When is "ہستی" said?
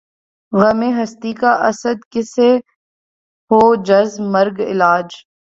0.97-1.31